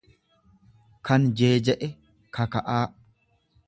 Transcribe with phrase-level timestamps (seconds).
[1.05, 1.93] kan jeeja'e,
[2.35, 2.85] kaka'aa.